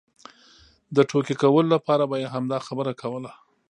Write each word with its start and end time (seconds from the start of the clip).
د 0.95 0.97
ټوکې 1.09 1.35
کولو 1.41 1.69
لپاره 1.75 2.03
به 2.09 2.15
یې 2.21 2.27
همدا 2.35 2.57
خبره 2.67 2.91
کوله. 3.01 3.31